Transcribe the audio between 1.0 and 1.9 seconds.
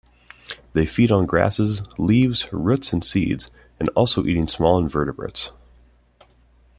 on grasses,